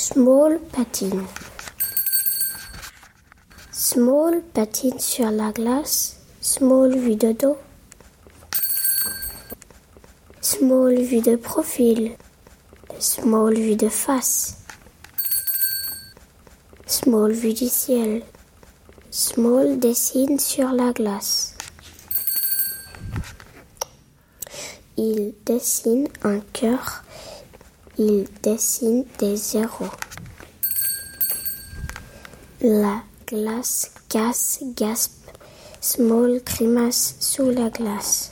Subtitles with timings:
[0.00, 1.26] Small patine.
[3.72, 6.20] Small patine sur la glace.
[6.40, 7.56] Small vue de dos.
[10.40, 12.16] Small vue de profil.
[13.00, 14.58] Small vue de face.
[16.86, 18.22] Small vue du ciel.
[19.10, 21.56] Small dessine sur la glace.
[24.96, 27.02] Il dessine un cœur.
[28.00, 29.90] Il dessine des zéros.
[32.60, 35.14] La glace casse, gaspe.
[35.80, 38.30] Small grimace sous la glace.